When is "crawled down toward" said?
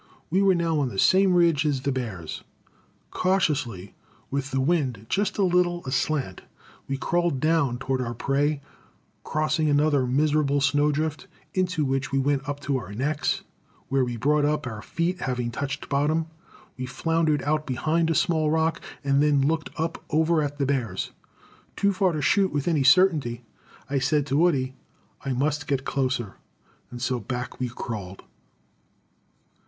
6.97-8.01